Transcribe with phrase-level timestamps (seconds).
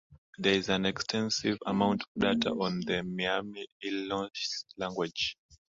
[0.39, 5.37] There is an extensive amount of data on the Miami-Illinois language.